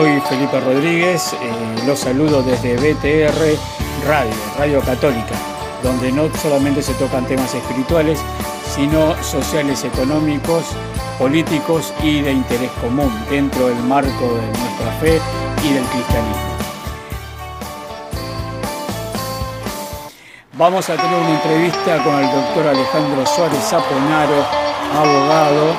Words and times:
soy 0.00 0.20
Felipe 0.28 0.60
Rodríguez, 0.60 1.32
eh, 1.32 1.82
los 1.84 1.98
saludo 1.98 2.40
desde 2.42 2.76
BTR 2.76 3.58
Radio, 4.06 4.34
Radio 4.56 4.80
Católica, 4.80 5.34
donde 5.82 6.12
no 6.12 6.28
solamente 6.40 6.82
se 6.82 6.94
tocan 6.94 7.26
temas 7.26 7.52
espirituales, 7.52 8.20
sino 8.76 9.20
sociales, 9.24 9.82
económicos, 9.82 10.66
políticos 11.18 11.92
y 12.00 12.20
de 12.20 12.30
interés 12.30 12.70
común 12.80 13.10
dentro 13.28 13.66
del 13.66 13.78
marco 13.84 14.34
de 14.34 14.46
nuestra 14.60 14.92
fe 15.00 15.20
y 15.64 15.72
del 15.72 15.84
cristianismo. 15.84 16.48
Vamos 20.52 20.88
a 20.90 20.94
tener 20.94 21.18
una 21.20 21.34
entrevista 21.34 22.04
con 22.04 22.14
el 22.14 22.30
doctor 22.30 22.68
Alejandro 22.68 23.26
Suárez 23.26 23.64
Zaponaro, 23.64 24.46
abogado 24.94 25.74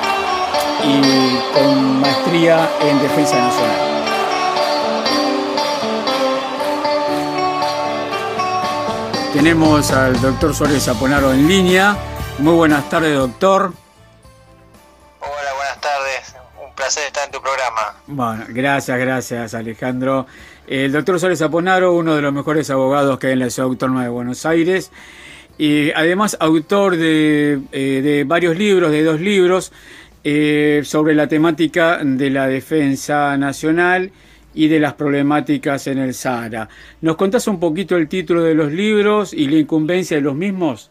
y 0.84 1.58
con 1.58 2.00
maestría 2.00 2.68
en 2.82 3.00
defensa 3.00 3.36
nacional. 3.38 3.89
Tenemos 9.32 9.92
al 9.92 10.20
doctor 10.20 10.52
Suárez 10.52 10.82
Zaponaro 10.82 11.32
en 11.32 11.46
línea. 11.46 11.96
Muy 12.40 12.52
buenas 12.52 12.90
tardes, 12.90 13.16
doctor. 13.16 13.72
Hola, 15.20 15.54
buenas 15.56 15.80
tardes. 15.80 16.34
Un 16.60 16.74
placer 16.74 17.04
estar 17.06 17.26
en 17.26 17.30
tu 17.30 17.40
programa. 17.40 17.94
Bueno, 18.08 18.44
gracias, 18.48 18.98
gracias, 18.98 19.54
Alejandro. 19.54 20.26
El 20.66 20.90
doctor 20.90 21.20
Suárez 21.20 21.38
Zaponaro, 21.38 21.92
uno 21.92 22.16
de 22.16 22.22
los 22.22 22.32
mejores 22.32 22.70
abogados 22.70 23.20
que 23.20 23.28
hay 23.28 23.34
en 23.34 23.38
la 23.38 23.50
Ciudad 23.50 23.68
Autónoma 23.68 24.02
de 24.02 24.08
Buenos 24.08 24.44
Aires. 24.46 24.90
Y 25.58 25.92
además 25.92 26.36
autor 26.40 26.96
de, 26.96 27.60
eh, 27.70 28.24
varios 28.26 28.56
libros, 28.56 28.90
de 28.90 29.04
dos 29.04 29.20
libros, 29.20 29.72
eh, 30.24 30.82
sobre 30.84 31.14
la 31.14 31.28
temática 31.28 32.00
de 32.02 32.30
la 32.30 32.48
defensa 32.48 33.36
nacional 33.36 34.10
y 34.54 34.68
de 34.68 34.80
las 34.80 34.94
problemáticas 34.94 35.86
en 35.86 35.98
el 35.98 36.14
Sahara. 36.14 36.68
¿Nos 37.00 37.16
contás 37.16 37.46
un 37.46 37.60
poquito 37.60 37.96
el 37.96 38.08
título 38.08 38.42
de 38.42 38.54
los 38.54 38.72
libros 38.72 39.32
y 39.32 39.46
la 39.48 39.56
incumbencia 39.56 40.16
de 40.16 40.22
los 40.22 40.34
mismos? 40.34 40.90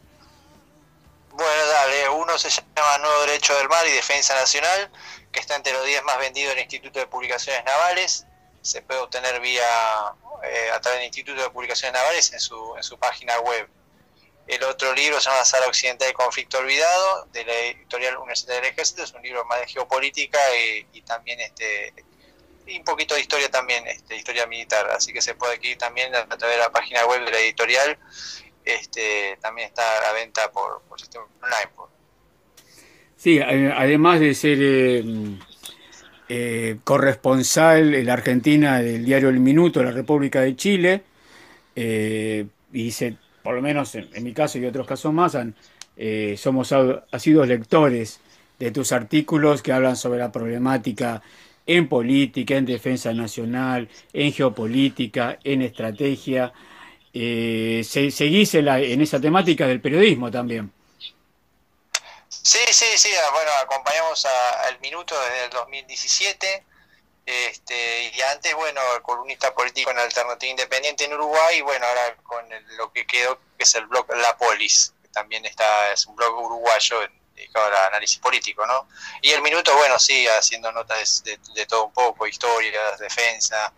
Bueno, 1.32 1.66
dale, 1.68 2.10
uno 2.10 2.38
se 2.38 2.50
llama 2.50 2.98
Nuevo 3.00 3.22
Derecho 3.22 3.56
del 3.56 3.70
Mar 3.70 3.86
y 3.88 3.92
Defensa 3.92 4.36
Nacional, 4.36 4.90
que 5.32 5.40
está 5.40 5.56
entre 5.56 5.74
los 5.74 5.86
10 5.86 6.04
más 6.04 6.20
vendidos 6.20 6.54
del 6.54 6.64
Instituto 6.64 7.00
de 7.00 7.08
Publicaciones 7.08 7.64
Navales. 7.66 8.26
Se 8.62 8.82
puede 8.82 9.00
obtener 9.00 9.40
vía 9.40 9.64
eh, 10.44 10.70
a 10.74 10.80
través 10.82 11.00
del 11.00 11.08
Instituto 11.08 11.42
de 11.42 11.50
Publicaciones 11.50 11.94
Navales 11.94 12.34
en 12.34 12.40
su, 12.40 12.76
en 12.76 12.84
su 12.84 12.98
página 12.98 13.40
web. 13.40 13.70
El 14.48 14.64
otro 14.64 14.94
libro 14.96 15.22
se 15.22 15.30
llama 15.30 15.46
Sahara 15.46 15.68
Occidental 15.68 16.10
y 16.10 16.14
Conflicto 16.14 16.58
Olvidado, 16.58 17.26
de 17.32 17.46
la 17.46 17.54
editorial 17.54 18.18
Universidad 18.18 18.56
del 18.56 18.66
Ejército, 18.66 19.04
es 19.04 19.14
un 19.14 19.22
libro 19.22 19.46
más 19.46 19.60
de 19.60 19.68
geopolítica 19.68 20.40
y, 20.56 20.88
y 20.92 21.02
también 21.04 21.40
este 21.40 21.94
y 22.70 22.78
un 22.78 22.84
poquito 22.84 23.16
de 23.16 23.22
historia 23.22 23.50
también, 23.50 23.86
este, 23.88 24.16
historia 24.16 24.46
militar, 24.46 24.90
así 24.92 25.12
que 25.12 25.22
se 25.22 25.36
puede 25.36 25.56
aquí 25.56 25.76
también 25.76 26.16
a 26.16 26.26
través 26.26 26.58
de 26.58 26.62
la 26.62 26.72
página 26.72 27.06
web 27.06 27.26
de 27.26 27.32
la 27.32 27.40
editorial, 27.40 27.98
este, 28.64 29.38
también 29.42 29.68
está 29.68 29.84
a 29.98 30.02
la 30.02 30.14
venta 30.14 30.52
por, 30.52 30.82
sistema 31.00 31.26
online. 31.42 31.90
Sí, 33.16 33.38
eh, 33.38 33.74
además 33.76 34.20
de 34.20 34.34
ser 34.34 34.58
eh, 34.62 35.04
eh, 36.30 36.78
corresponsal 36.84 37.96
en 37.96 38.06
la 38.06 38.14
Argentina 38.14 38.80
del 38.82 39.04
diario 39.04 39.30
El 39.30 39.40
Minuto 39.40 39.80
de 39.80 39.86
la 39.86 39.92
República 39.92 40.42
de 40.42 40.56
Chile, 40.56 41.04
y 41.76 42.92
se, 42.92 43.16
por 43.42 43.56
lo 43.56 43.62
menos 43.62 43.96
en, 43.96 44.10
mi 44.22 44.34
caso 44.34 44.58
y 44.58 44.66
otros 44.66 44.86
casos 44.86 45.14
más, 45.14 45.34
han, 45.36 45.56
somos 46.36 46.74
ha 46.74 47.20
sido 47.20 47.46
lectores 47.46 48.20
de 48.60 48.72
tus 48.72 48.92
artículos 48.92 49.62
que 49.62 49.72
hablan 49.72 49.96
sobre 49.96 50.20
la 50.20 50.30
problemática 50.30 51.22
en 51.70 51.88
política, 51.88 52.56
en 52.56 52.66
defensa 52.66 53.14
nacional, 53.14 53.88
en 54.12 54.34
geopolítica, 54.34 55.38
en 55.44 55.62
estrategia. 55.62 56.52
Eh, 57.14 57.84
¿Seguís 57.86 58.56
en, 58.56 59.02
esa 59.02 59.22
temática 59.22 59.68
del 59.68 59.80
periodismo 59.80 60.32
también? 60.32 60.74
Sí, 62.28 62.66
sí, 62.72 62.86
sí, 62.96 63.10
ah, 63.24 63.30
bueno, 63.34 63.52
acompañamos 63.62 64.26
al 64.26 64.80
Minuto 64.80 65.14
desde 65.22 65.46
el 65.46 65.52
2017. 65.52 66.64
Este, 67.28 68.12
y 68.16 68.22
antes, 68.22 68.56
bueno, 68.56 68.82
columnista 69.04 69.54
político 69.54 69.92
en 69.92 70.00
Alternativa 70.00 70.50
Independiente 70.50 71.06
en 71.06 71.14
Uruguay, 71.14 71.60
y 71.60 71.62
bueno, 71.62 71.86
ahora 71.86 72.16
con 72.24 72.44
lo 72.78 72.92
que 72.92 73.06
quedó, 73.06 73.40
que 73.56 73.64
es 73.64 73.76
el 73.76 73.86
blog 73.86 74.08
La 74.16 74.36
Polis, 74.36 74.96
que 75.04 75.10
también 75.10 75.46
está, 75.46 75.92
es 75.94 76.08
un 76.08 76.16
blog 76.16 76.36
uruguayo 76.44 77.04
en, 77.04 77.19
dedicado 77.40 77.66
al 77.68 77.88
análisis 77.88 78.20
político, 78.20 78.66
¿no? 78.66 78.88
Y 79.22 79.30
el 79.30 79.42
minuto, 79.42 79.76
bueno, 79.78 79.98
sí, 79.98 80.26
haciendo 80.28 80.72
notas 80.72 81.24
de, 81.24 81.66
todo 81.66 81.86
un 81.86 81.94
poco, 81.94 82.28
historias, 82.28 83.00
defensa, 83.00 83.74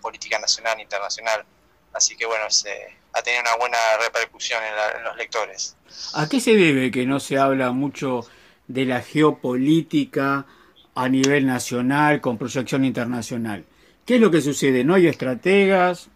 política 0.00 0.38
nacional, 0.38 0.80
internacional. 0.80 1.44
Así 1.92 2.16
que 2.16 2.26
bueno, 2.26 2.50
se, 2.50 2.98
ha 3.12 3.22
tenido 3.22 3.42
una 3.42 3.56
buena 3.56 3.78
repercusión 4.00 4.60
en, 4.64 5.04
los 5.04 5.16
lectores. 5.16 5.76
¿A 6.14 6.28
qué 6.28 6.40
se 6.40 6.56
debe 6.56 6.90
que 6.90 7.06
no 7.06 7.20
se 7.20 7.38
habla 7.38 7.70
mucho 7.70 8.26
de 8.66 8.84
la 8.84 9.00
geopolítica 9.00 10.46
a 10.94 11.08
nivel 11.08 11.46
nacional 11.46 12.20
con 12.20 12.36
proyección 12.36 12.84
internacional? 12.84 13.64
¿Qué 14.04 14.16
es 14.16 14.20
lo 14.20 14.30
que 14.30 14.42
sucede? 14.42 14.84
¿No 14.84 14.94
hay 14.94 15.06
estrategas? 15.06 16.08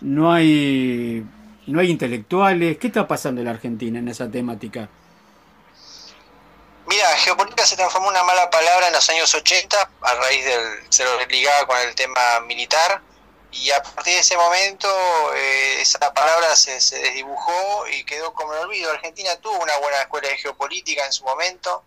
¿No 0.00 0.32
hay, 0.32 1.24
no 1.68 1.80
hay 1.80 1.90
intelectuales? 1.90 2.76
¿Qué 2.78 2.88
está 2.88 3.06
pasando 3.06 3.40
en 3.40 3.46
la 3.46 3.52
Argentina 3.52 4.00
en 4.00 4.08
esa 4.08 4.28
temática? 4.28 4.90
Mira, 6.86 7.16
geopolítica 7.16 7.66
se 7.66 7.76
transformó 7.76 8.08
en 8.08 8.16
una 8.16 8.24
mala 8.24 8.50
palabra 8.50 8.88
en 8.88 8.92
los 8.92 9.08
años 9.08 9.32
80 9.34 9.90
a 10.02 10.14
raíz 10.14 10.44
del 10.44 10.92
ser 10.92 11.06
ligada 11.30 11.66
con 11.66 11.78
el 11.78 11.94
tema 11.94 12.40
militar. 12.40 13.00
Y 13.52 13.70
a 13.70 13.82
partir 13.82 14.14
de 14.14 14.20
ese 14.20 14.36
momento 14.36 14.88
eh, 15.34 15.80
esa 15.80 16.12
palabra 16.12 16.54
se, 16.56 16.72
desdibujó 16.72 17.86
y 17.88 18.04
quedó 18.04 18.34
como 18.34 18.52
el 18.52 18.60
olvido. 18.60 18.90
Argentina 18.90 19.34
tuvo 19.36 19.56
una 19.62 19.76
buena 19.78 20.02
escuela 20.02 20.28
de 20.28 20.36
geopolítica 20.36 21.06
en 21.06 21.12
su 21.12 21.24
momento, 21.24 21.84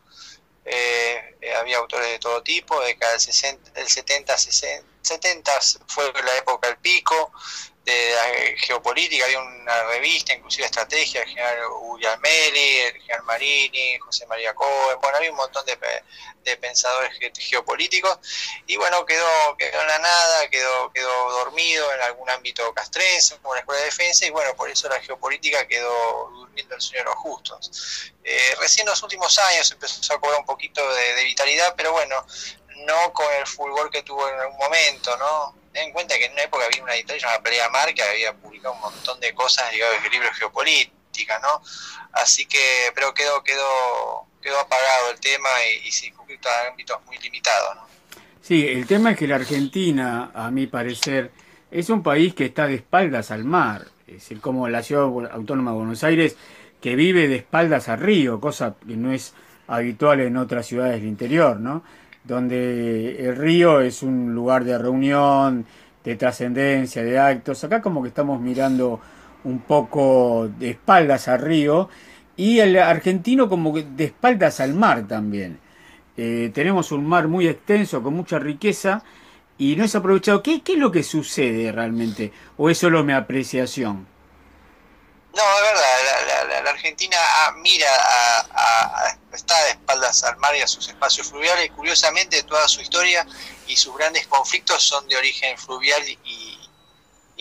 eh, 0.66 1.36
eh, 1.42 1.56
había 1.56 1.78
autores 1.78 2.10
de 2.10 2.20
todo 2.20 2.42
tipo, 2.42 2.80
de 2.82 2.98
cada 2.98 3.20
60, 3.20 3.80
el 3.80 3.88
70, 3.88 4.38
60, 4.38 4.88
70 5.02 5.52
fue 5.88 6.12
la 6.24 6.38
época 6.38 6.68
del 6.68 6.78
pico, 6.78 7.32
de 7.88 8.12
la 8.12 8.58
geopolítica, 8.58 9.24
había 9.24 9.40
una 9.40 9.84
revista, 9.84 10.34
inclusive 10.34 10.66
estrategia, 10.66 11.22
el 11.22 11.30
general 11.30 11.60
Uri 11.80 12.06
Almeli, 12.06 12.80
el 12.80 13.02
general 13.02 13.24
Marini, 13.24 13.98
José 14.00 14.26
María 14.28 14.54
Cohen, 14.54 15.00
bueno, 15.02 15.18
había 15.18 15.32
un 15.32 15.38
montón 15.38 15.66
de, 15.66 15.78
pensadores 16.58 17.12
geopolíticos, 17.38 18.20
y 18.68 18.76
bueno, 18.76 19.06
quedó, 19.06 19.56
quedó 19.58 19.82
en 19.82 19.88
la 19.88 20.00
nada, 20.00 20.50
quedó, 20.50 20.92
quedó 20.92 21.32
dormido 21.32 21.94
en 21.94 22.02
algún 22.02 22.30
ámbito 22.30 22.74
castrense, 22.74 23.38
como 23.40 23.54
la 23.54 23.62
Escuela 23.62 23.80
de 23.80 23.86
Defensa, 23.86 24.26
y 24.26 24.32
bueno, 24.32 24.54
por 24.56 24.70
eso 24.70 24.90
la 24.90 25.00
geopolítica 25.00 25.66
quedó 25.68 26.30
durmiendo 26.32 26.76
el 26.76 26.82
sueño 26.82 27.06
de. 27.06 27.72
Eh, 28.24 28.56
recién 28.60 28.86
en 28.86 28.92
los 28.92 29.04
últimos 29.04 29.38
años 29.40 29.72
empezó 29.72 30.14
a 30.14 30.20
cobrar 30.20 30.40
un 30.40 30.46
poquito 30.46 30.82
de, 30.94 31.16
de 31.16 31.24
vitalidad, 31.24 31.74
pero 31.78 31.94
bueno, 31.94 32.26
no 32.86 33.14
con 33.14 33.34
el 33.36 33.48
fulgor 33.48 33.90
que 33.90 34.04
tuvo 34.04 34.28
en 34.28 34.40
algún 34.40 34.58
momento, 34.58 35.16
¿no? 35.18 35.67
Ten 35.78 35.88
en 35.88 35.94
cuenta 35.94 36.18
que 36.18 36.26
en 36.26 36.34
una 36.34 36.44
época 36.44 36.66
había 36.66 36.84
una 36.84 36.96
editorial 36.96 37.22
llamada 37.22 37.44
Pelea 37.44 37.70
Mar 37.70 37.94
que 37.94 38.02
había 38.02 38.34
publicado 38.34 38.74
un 38.74 38.82
montón 38.82 39.20
de 39.20 39.34
cosas 39.36 39.72
ligadas 39.72 40.04
a 40.04 40.10
libros 40.10 40.36
geopolítica, 40.36 41.40
¿no? 41.40 41.62
Así 42.14 42.48
que, 42.48 42.92
pero 42.96 43.14
quedó, 43.14 43.44
quedó, 43.44 44.26
quedó 44.42 44.60
apagado 44.60 45.12
el 45.12 45.20
tema 45.20 45.50
y, 45.72 45.88
y 45.88 45.92
circunscrito 45.92 46.50
a 46.50 46.72
ámbitos 46.72 46.98
muy 47.06 47.18
limitados, 47.20 47.76
¿no? 47.76 47.88
Sí, 48.42 48.68
el 48.68 48.88
tema 48.88 49.12
es 49.12 49.18
que 49.18 49.28
la 49.28 49.36
Argentina, 49.36 50.32
a 50.34 50.50
mi 50.50 50.66
parecer, 50.66 51.32
es 51.70 51.90
un 51.90 52.02
país 52.02 52.34
que 52.34 52.46
está 52.46 52.66
de 52.66 52.76
espaldas 52.76 53.30
al 53.30 53.44
mar, 53.44 53.86
es 54.08 54.16
decir, 54.16 54.42
como 54.42 54.68
la 54.70 54.82
ciudad 54.82 55.04
autónoma 55.32 55.72
de 55.72 55.78
Buenos 55.78 56.04
Aires, 56.04 56.38
que 56.82 56.96
vive 56.96 57.28
de 57.28 57.36
espaldas 57.36 57.88
al 57.90 58.00
río, 58.00 58.40
cosa 58.40 58.76
que 58.88 58.96
no 58.96 59.12
es 59.12 59.34
habitual 59.68 60.22
en 60.22 60.38
otras 60.38 60.66
ciudades 60.66 61.02
del 61.02 61.10
interior, 61.10 61.60
¿no? 61.60 61.84
Donde 62.28 63.26
el 63.26 63.36
río 63.36 63.82
es 63.82 64.04
un 64.04 64.36
lugar 64.36 64.66
de 64.66 64.78
reunión, 64.78 65.66
de 66.04 66.16
trascendencia, 66.16 67.04
de 67.04 67.18
actos. 67.18 67.64
Acá 67.64 67.82
como 67.82 68.02
que 68.02 68.10
estamos 68.10 68.40
mirando 68.42 69.00
un 69.44 69.60
poco 69.60 70.50
de 70.60 70.72
espaldas 70.72 71.28
al 71.28 71.40
río 71.40 71.90
y 72.36 72.60
el 72.60 72.78
argentino 72.78 73.50
como 73.50 73.74
que 73.74 73.84
de 73.84 74.06
espaldas 74.06 74.60
al 74.60 74.74
mar 74.74 75.08
también. 75.08 75.60
Eh, 76.18 76.52
tenemos 76.54 76.92
un 76.92 77.06
mar 77.06 77.28
muy 77.28 77.48
extenso, 77.48 78.02
con 78.04 78.14
mucha 78.14 78.40
riqueza 78.40 79.04
y 79.58 79.76
no 79.76 79.84
es 79.84 79.96
aprovechado. 79.96 80.44
¿Qué, 80.44 80.62
¿Qué, 80.62 80.74
es 80.74 80.80
lo 80.80 80.92
que 80.92 81.04
sucede 81.04 81.72
realmente? 81.72 82.34
¿O 82.58 82.70
es 82.70 82.78
solo 82.78 83.04
mi 83.04 83.14
apreciación? 83.14 84.08
No, 85.36 85.42
es 85.42 85.62
verdad, 85.62 85.87
la, 86.28 86.70
Argentina 86.70 87.18
ah, 87.20 87.54
mira, 87.58 87.90
a, 88.52 89.18
está 89.34 89.62
de 89.66 89.72
espaldas 89.72 90.24
al 90.24 90.38
mar 90.38 90.56
y 90.56 90.62
a 90.62 90.68
sus 90.68 90.88
espacios 90.88 91.28
fluviales. 91.28 91.72
Curiosamente, 91.72 92.44
toda 92.44 92.68
su 92.68 92.82
historia 92.82 93.26
y 93.68 93.76
sus 93.76 93.96
grandes 93.96 94.28
conflictos 94.28 94.84
son 94.84 95.08
de 95.08 95.18
origen 95.18 95.58
fluvial 95.58 96.04
y, 96.08 96.60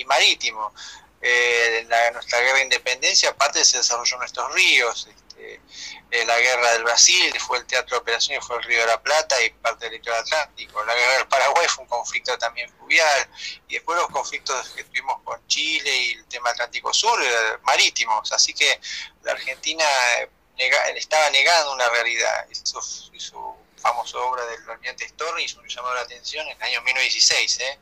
marítimo. 0.06 0.72
Eh, 1.20 1.80
en 1.80 2.12
nuestra 2.12 2.38
guerra 2.40 2.58
de 2.58 2.64
independencia, 2.64 3.30
aparte 3.30 3.64
se 3.64 3.78
desarrolló 3.78 4.18
nuestros 4.18 4.52
ríos. 4.54 5.08
Este, 5.38 6.24
la 6.24 6.38
guerra 6.38 6.72
del 6.72 6.84
Brasil, 6.84 7.32
fue 7.40 7.58
el 7.58 7.66
Teatro 7.66 7.96
de 7.96 8.00
Operaciones, 8.02 8.44
fue 8.44 8.56
el 8.56 8.62
Río 8.62 8.80
de 8.80 8.86
la 8.86 9.02
Plata 9.02 9.40
y 9.42 9.50
parte 9.50 9.86
del 9.86 9.94
litoral 9.94 10.20
Atlántico. 10.20 10.84
La 10.84 10.94
guerra 10.94 11.18
del 11.18 11.28
Paraguay 11.28 11.66
fue 11.68 11.84
un 11.84 11.90
conflicto 11.90 12.36
también 12.38 12.70
fluvial. 12.70 13.28
Y 13.68 13.74
después 13.74 13.98
los 13.98 14.08
conflictos 14.08 14.70
que 14.70 14.84
tuvimos 14.84 15.20
con 15.22 15.46
Chile 15.46 15.94
y 15.94 16.12
el 16.12 16.26
tema 16.26 16.50
Atlántico 16.50 16.92
Sur, 16.92 17.18
marítimos. 17.62 18.32
Así 18.32 18.54
que 18.54 18.80
la 19.22 19.32
Argentina 19.32 19.84
estaba 20.94 21.30
negando 21.30 21.74
una 21.74 21.88
realidad. 21.90 22.46
Eso, 22.50 22.80
eso 23.12 23.56
famosa 23.78 24.18
obra 24.18 24.44
del 24.46 24.68
almirante 24.68 25.08
Storni, 25.08 25.44
hizo 25.44 25.60
un 25.60 25.68
llamado 25.68 25.94
la 25.94 26.00
atención 26.02 26.46
en 26.46 26.56
el 26.56 26.62
año 26.62 26.82
1916, 26.82 27.60
¿eh? 27.60 27.78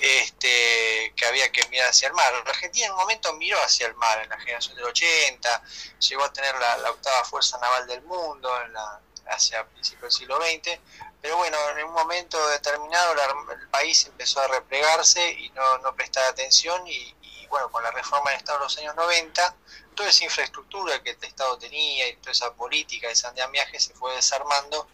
este, 0.00 1.12
que 1.16 1.26
había 1.26 1.50
que 1.50 1.66
mirar 1.68 1.88
hacia 1.88 2.08
el 2.08 2.14
mar. 2.14 2.32
Argentina 2.46 2.86
en 2.86 2.92
un 2.92 2.98
momento 2.98 3.32
miró 3.34 3.58
hacia 3.62 3.86
el 3.86 3.94
mar, 3.94 4.20
en 4.22 4.28
la 4.28 4.38
generación 4.38 4.76
del 4.76 4.84
80, 4.86 5.62
llegó 6.00 6.24
a 6.24 6.32
tener 6.32 6.54
la, 6.56 6.90
octava 6.90 7.24
fuerza 7.24 7.58
naval 7.58 7.86
del 7.86 8.02
mundo 8.02 8.50
en 8.62 8.72
la, 8.72 9.00
hacia 9.26 9.66
principios 9.66 10.02
del 10.02 10.12
siglo 10.12 10.36
XX, 10.36 10.78
pero 11.20 11.36
bueno, 11.36 11.56
en 11.70 11.84
un 11.84 11.92
momento 11.92 12.48
determinado 12.48 13.14
el 13.52 13.68
país 13.68 14.06
empezó 14.06 14.40
a 14.40 14.48
replegarse 14.48 15.30
y 15.30 15.50
no, 15.50 15.78
no 15.78 15.94
prestar 15.94 16.24
atención 16.24 16.86
y 16.86 17.14
bueno, 17.52 17.70
con 17.70 17.82
la 17.82 17.90
reforma 17.90 18.30
del 18.30 18.38
Estado 18.38 18.60
de 18.60 18.64
los 18.64 18.78
años 18.78 18.96
90, 18.96 19.54
toda 19.94 20.08
esa 20.08 20.24
infraestructura 20.24 21.02
que 21.02 21.10
el 21.10 21.18
Estado 21.22 21.58
tenía 21.58 22.08
y 22.08 22.16
toda 22.16 22.32
esa 22.32 22.54
política 22.54 23.08
de 23.08 23.28
andamiaje 23.28 23.78
se 23.78 23.92
fue 23.92 24.14
desarmando 24.14 24.88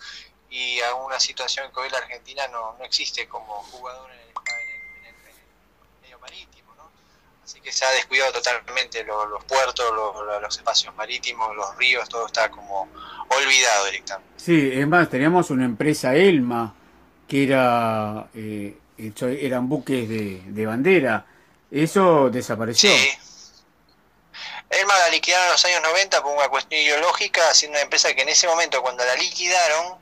y 0.50 0.80
a 0.80 0.92
una 0.94 1.20
situación 1.20 1.70
que 1.72 1.78
hoy 1.78 1.88
la 1.88 1.98
Argentina 1.98 2.48
no, 2.48 2.74
no 2.76 2.84
existe 2.84 3.28
como 3.28 3.62
jugador 3.70 4.10
en 4.10 4.18
el, 4.18 5.14
medio 6.02 6.18
marítimo. 6.18 6.74
¿no? 6.74 6.90
Así 7.44 7.60
que 7.60 7.70
se 7.70 7.84
ha 7.84 7.92
descuidado 7.92 8.32
totalmente 8.32 9.04
los, 9.04 9.44
puertos, 9.44 9.86
los, 10.42 10.56
espacios 10.56 10.92
marítimos, 10.96 11.54
los 11.54 11.76
ríos, 11.76 12.08
todo 12.08 12.26
está 12.26 12.50
como 12.50 12.88
olvidado 13.28 13.84
directamente. 13.84 14.34
Sí, 14.36 14.70
es 14.72 14.88
más, 14.88 15.08
teníamos 15.08 15.50
una 15.50 15.64
empresa 15.64 16.12
Elma 16.16 16.74
que 17.28 17.44
era 17.44 18.28
eh, 18.34 18.76
eran 18.96 19.68
buques 19.68 20.08
de 20.08 20.66
bandera. 20.66 21.24
Eso 21.70 22.30
desapareció. 22.30 22.90
Sí. 22.90 23.18
Elma 24.70 24.98
la 24.98 25.08
liquidaron 25.08 25.46
en 25.46 25.52
los 25.52 25.64
años 25.64 25.82
90 25.82 26.22
por 26.22 26.36
una 26.36 26.48
cuestión 26.48 26.80
ideológica, 26.80 27.54
siendo 27.54 27.76
una 27.76 27.82
empresa 27.82 28.12
que 28.14 28.22
en 28.22 28.28
ese 28.28 28.46
momento, 28.46 28.82
cuando 28.82 29.04
la 29.04 29.14
liquidaron, 29.16 29.98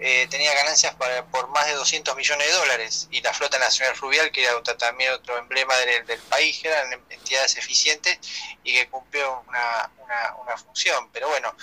eh, 0.00 0.28
tenía 0.30 0.54
ganancias 0.54 0.94
por 1.30 1.48
más 1.48 1.66
de 1.66 1.72
200 1.72 2.14
millones 2.14 2.46
de 2.46 2.52
dólares 2.52 3.08
y 3.10 3.20
la 3.20 3.34
Flota 3.34 3.58
Nacional 3.58 3.96
Fluvial, 3.96 4.30
que 4.30 4.44
era 4.44 4.62
también 4.78 5.12
otro 5.12 5.36
emblema 5.36 5.76
del, 5.76 6.20
país, 6.20 6.60
que 6.62 6.68
eran 6.68 6.92
entidades 7.10 7.56
eficientes 7.56 8.18
y 8.62 8.74
que 8.74 8.88
cumplió 8.88 9.44
una, 9.48 9.90
una, 10.40 10.56
función. 10.56 11.10
Pero 11.12 11.28
bueno, 11.28 11.54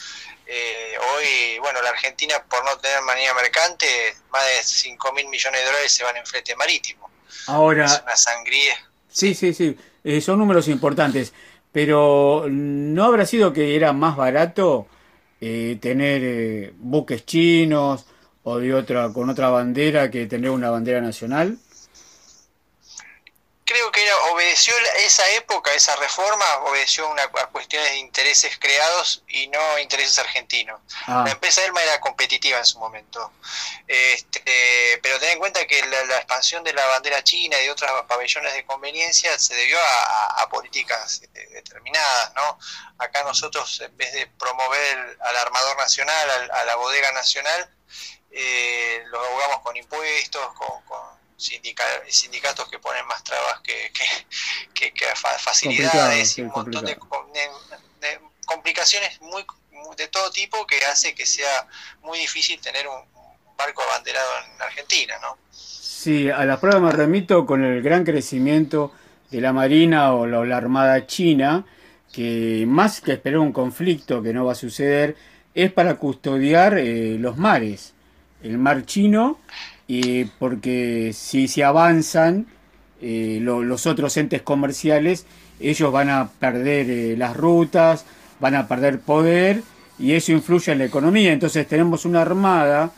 eh, 0.45 0.97
hoy, 1.13 1.59
bueno, 1.59 1.81
la 1.81 1.89
Argentina, 1.89 2.43
por 2.43 2.63
no 2.65 2.77
tener 2.77 3.01
manía 3.01 3.33
mercante, 3.33 4.17
más 4.29 4.45
de 4.45 4.63
5 4.63 5.13
mil 5.13 5.27
millones 5.29 5.61
de 5.61 5.65
dólares 5.65 5.95
se 5.95 6.03
van 6.03 6.17
en 6.17 6.25
flete 6.25 6.55
marítimo. 6.55 7.09
Ahora, 7.47 7.85
es 7.85 8.01
una 8.01 8.17
sangría. 8.17 8.77
Sí, 9.15 9.33
sí, 9.33 9.53
sí, 9.53 9.77
eh, 10.03 10.19
son 10.19 10.39
números 10.39 10.67
importantes, 10.67 11.33
pero 11.71 12.45
¿no 12.49 13.03
habrá 13.05 13.25
sido 13.25 13.53
que 13.53 13.75
era 13.75 13.93
más 13.93 14.17
barato 14.17 14.87
tener 15.39 16.73
buques 16.79 17.25
chinos? 17.25 18.05
o 18.47 18.59
de 18.59 18.73
otra 18.75 19.11
con 19.11 19.29
otra 19.29 19.49
bandera 19.49 20.11
que 20.11 20.27
tener 20.27 20.51
una 20.51 20.69
bandera 20.69 21.01
nacional? 21.01 21.57
Creo 23.65 23.91
que 23.91 24.13
obedeció 24.31 24.75
esa 24.97 25.27
época, 25.31 25.73
esa 25.73 25.95
reforma, 25.95 26.45
obedeció 26.65 27.09
una, 27.09 27.23
a 27.23 27.47
cuestiones 27.47 27.89
de 27.89 27.97
intereses 27.97 28.59
creados 28.59 29.23
y 29.27 29.47
no 29.47 29.79
intereses 29.79 30.19
argentinos. 30.19 30.79
Ah. 31.07 31.23
La 31.25 31.31
empresa 31.31 31.65
Elma 31.65 31.81
era 31.81 31.99
competitiva 31.99 32.59
en 32.59 32.65
su 32.65 32.77
momento. 32.77 33.33
Este, 33.87 34.99
pero 35.01 35.19
ten 35.19 35.31
en 35.31 35.39
cuenta 35.39 35.65
que 35.65 35.83
la, 35.83 36.17
expansión 36.17 36.63
de 36.63 36.73
la 36.73 36.85
bandera 36.85 37.23
china 37.23 37.59
y 37.59 37.63
de 37.63 37.71
otros 37.71 37.89
pabellones 38.07 38.53
de 38.53 38.65
conveniencia 38.65 39.37
se 39.39 39.55
debió 39.55 39.79
a, 39.79 40.47
políticas 40.47 41.23
eh, 41.33 41.47
determinadas. 41.51 42.33
¿no? 42.35 42.59
Acá 42.99 43.23
nosotros, 43.23 43.81
en 43.81 43.97
vez 43.97 44.13
de 44.13 44.27
promover 44.27 45.17
al 45.21 45.37
armador 45.37 45.75
nacional, 45.77 46.51
a 46.51 46.65
la 46.65 46.75
bodega 46.75 47.11
nacional, 47.13 47.75
eh, 48.37 49.01
los 49.07 49.25
abogamos 49.25 49.61
con 49.61 49.77
impuestos, 49.77 50.53
con, 50.55 51.14
sindicatos 51.37 52.69
que 52.69 52.79
ponen 52.79 53.05
más 53.07 53.23
trabas 53.23 53.61
que, 53.61 53.91
facilidades 55.37 56.37
y 56.37 56.41
un 56.41 56.49
montón 56.49 56.85
de, 56.85 56.97
complicaciones 58.45 59.19
muy 59.21 59.45
de 59.97 60.07
todo 60.07 60.29
tipo 60.31 60.65
que 60.65 60.83
hace 60.85 61.13
que 61.13 61.25
sea 61.25 61.67
muy 62.03 62.19
difícil 62.19 62.59
tener 62.59 62.87
un, 62.87 63.03
barco 63.57 63.81
abanderado 63.83 64.27
en 64.53 64.61
Argentina, 64.61 65.15
¿no? 65.21 65.37
Sí, 65.49 66.29
a 66.29 66.43
la 66.43 66.59
prueba 66.59 66.81
me 66.81 66.91
remito 66.91 67.45
con 67.45 67.63
el 67.63 67.81
gran 67.81 68.03
crecimiento 68.03 68.91
de 69.31 69.39
la 69.39 69.53
Marina 69.53 70.13
o 70.13 70.25
la, 70.27 70.57
Armada 70.57 71.07
China, 71.07 71.65
que 72.11 72.65
más 72.67 72.99
que 72.99 73.13
esperar 73.13 73.39
un 73.39 73.53
conflicto 73.53 74.21
que 74.21 74.33
no 74.33 74.43
va 74.43 74.51
a 74.51 74.55
suceder, 74.55 75.15
es 75.53 75.71
para 75.71 75.95
custodiar 75.95 76.77
eh, 76.77 77.15
los 77.17 77.37
mares 77.37 77.95
el 78.45 78.57
mar 78.57 78.85
chino, 78.85 79.39
y 79.87 80.25
porque 80.25 81.11
si 81.13 81.47
se 81.47 81.63
avanzan 81.63 82.47
eh, 83.01 83.39
los 83.41 83.85
otros 83.85 84.17
entes 84.17 84.41
comerciales, 84.41 85.25
ellos 85.59 85.91
van 85.91 86.09
a 86.09 86.29
perder 86.29 86.89
eh, 86.89 87.17
las 87.17 87.35
rutas, 87.35 88.05
van 88.39 88.55
a 88.55 88.67
perder 88.67 88.99
poder 88.99 89.61
y 89.99 90.13
eso 90.13 90.31
influye 90.31 90.71
en 90.71 90.79
la 90.79 90.85
economía. 90.85 91.31
Entonces 91.31 91.67
tenemos 91.67 92.05
una 92.05 92.21
armada 92.21 92.91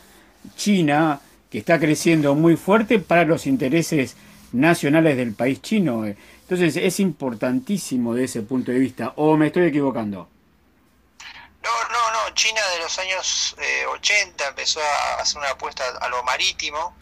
china 0.56 1.20
que 1.50 1.58
está 1.58 1.78
creciendo 1.78 2.34
muy 2.34 2.56
fuerte 2.56 2.98
para 2.98 3.24
los 3.24 3.46
intereses 3.46 4.16
nacionales 4.52 5.16
del 5.16 5.32
país 5.32 5.60
chino. 5.62 6.04
Entonces 6.06 6.76
es 6.76 7.00
importantísimo 7.00 8.14
de 8.14 8.24
ese 8.24 8.42
punto 8.42 8.72
de 8.72 8.78
vista. 8.78 9.12
¿O 9.16 9.36
me 9.36 9.48
estoy 9.48 9.66
equivocando? 9.66 10.28
China 12.38 12.64
de 12.68 12.78
los 12.78 12.96
años 13.00 13.56
80 13.88 14.44
eh, 14.44 14.48
empezó 14.48 14.80
a 14.80 15.14
hacer 15.14 15.38
una 15.38 15.50
apuesta 15.50 15.84
a 16.00 16.08
lo 16.08 16.22
marítimo. 16.22 16.96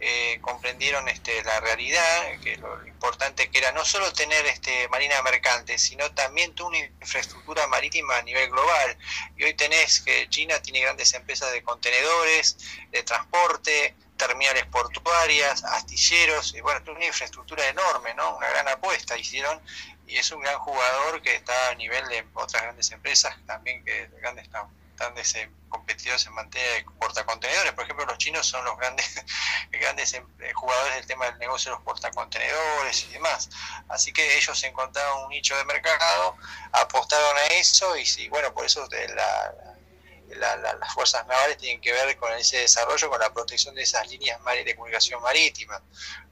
Eh, 0.00 0.38
comprendieron 0.40 1.06
este, 1.10 1.44
la 1.44 1.60
realidad, 1.60 2.40
que 2.42 2.56
lo 2.56 2.86
importante 2.86 3.50
que 3.50 3.58
era 3.58 3.70
no 3.72 3.84
solo 3.84 4.10
tener 4.14 4.46
este, 4.46 4.88
marina 4.88 5.20
mercante, 5.20 5.76
sino 5.76 6.10
también 6.12 6.54
toda 6.54 6.70
una 6.70 6.78
infraestructura 6.78 7.66
marítima 7.66 8.16
a 8.16 8.22
nivel 8.22 8.48
global. 8.48 8.96
Y 9.36 9.44
hoy 9.44 9.52
tenés 9.52 10.00
que 10.00 10.26
China 10.30 10.58
tiene 10.62 10.80
grandes 10.80 11.12
empresas 11.12 11.52
de 11.52 11.62
contenedores, 11.62 12.56
de 12.90 13.02
transporte, 13.02 13.94
terminales 14.16 14.64
portuarias, 14.66 15.64
astilleros, 15.64 16.54
y 16.54 16.62
bueno, 16.62 16.80
una 16.90 17.04
infraestructura 17.04 17.68
enorme, 17.68 18.14
¿no? 18.14 18.38
Una 18.38 18.48
gran 18.48 18.68
apuesta 18.68 19.18
hicieron 19.18 19.60
y 20.06 20.16
es 20.16 20.30
un 20.32 20.40
gran 20.40 20.58
jugador 20.58 21.20
que 21.20 21.34
está 21.34 21.68
a 21.68 21.74
nivel 21.74 22.08
de 22.08 22.24
otras 22.32 22.62
grandes 22.62 22.90
empresas 22.90 23.36
también 23.46 23.84
que 23.84 24.08
grandes 24.20 24.48
grandes 24.48 24.77
eh, 25.00 25.50
competidores 25.68 26.26
en 26.26 26.34
materia 26.34 26.72
de 26.74 26.84
portacontenedores. 26.98 27.72
Por 27.72 27.84
ejemplo, 27.84 28.06
los 28.06 28.18
chinos 28.18 28.46
son 28.46 28.64
los 28.64 28.76
grandes 28.76 29.24
grandes 29.70 30.12
em, 30.14 30.26
eh, 30.40 30.52
jugadores 30.54 30.96
del 30.96 31.06
tema 31.06 31.26
del 31.26 31.38
negocio 31.38 31.70
de 31.70 31.76
los 31.76 31.84
portacontenedores 31.84 33.04
y 33.04 33.12
demás. 33.12 33.50
Así 33.88 34.12
que 34.12 34.36
ellos 34.36 34.62
encontraron 34.64 35.24
un 35.24 35.30
nicho 35.30 35.56
de 35.56 35.64
mercado, 35.64 36.36
apostaron 36.72 37.36
a 37.36 37.46
eso 37.54 37.96
y 37.96 38.28
bueno, 38.28 38.52
por 38.52 38.64
eso 38.66 38.86
la, 38.90 40.56
las 40.56 40.94
fuerzas 40.94 41.26
navales 41.26 41.56
tienen 41.56 41.80
que 41.80 41.92
ver 41.92 42.16
con 42.16 42.32
ese 42.34 42.58
desarrollo, 42.58 43.08
con 43.08 43.20
la 43.20 43.32
protección 43.32 43.74
de 43.74 43.82
esas 43.82 44.08
líneas 44.08 44.40
de 44.64 44.74
comunicación 44.74 45.22
marítima. 45.22 45.80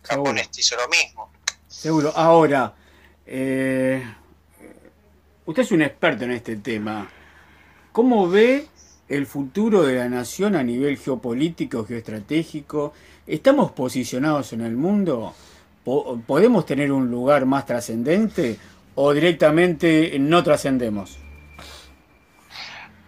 Japón 0.03 0.39
hizo 0.39 0.77
lo 0.77 0.89
mismo. 0.89 1.33
Seguro. 1.69 2.13
Ahora, 2.15 2.75
eh, 3.27 4.03
usted 5.45 5.63
es 5.63 5.71
un 5.73 5.83
experto 5.83 6.25
en 6.25 6.33
este 6.33 6.57
tema. 6.57 7.11
¿Cómo 7.97 8.29
ve 8.29 8.69
el 9.09 9.27
futuro 9.27 9.83
de 9.83 9.95
la 9.95 10.07
nación 10.07 10.55
a 10.55 10.63
nivel 10.63 10.99
geopolítico, 10.99 11.87
geoestratégico? 11.87 12.93
¿Estamos 13.27 13.73
posicionados 13.73 14.53
en 14.53 14.61
el 14.61 14.77
mundo? 14.77 15.35
¿Podemos 16.27 16.67
tener 16.67 16.93
un 16.93 17.11
lugar 17.11 17.47
más 17.47 17.65
trascendente 17.65 18.61
o 18.97 19.15
directamente 19.15 20.15
no 20.19 20.45
trascendemos? 20.45 21.17